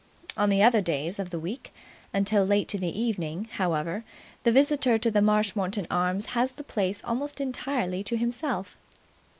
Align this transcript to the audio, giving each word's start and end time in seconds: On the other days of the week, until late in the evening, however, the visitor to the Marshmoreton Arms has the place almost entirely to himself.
On 0.35 0.49
the 0.49 0.63
other 0.63 0.81
days 0.81 1.19
of 1.19 1.29
the 1.29 1.37
week, 1.37 1.71
until 2.11 2.43
late 2.43 2.73
in 2.73 2.81
the 2.81 2.99
evening, 2.99 3.47
however, 3.51 4.03
the 4.41 4.51
visitor 4.51 4.97
to 4.97 5.11
the 5.11 5.21
Marshmoreton 5.21 5.85
Arms 5.91 6.25
has 6.33 6.49
the 6.53 6.63
place 6.63 7.03
almost 7.03 7.39
entirely 7.39 8.03
to 8.05 8.17
himself. 8.17 8.79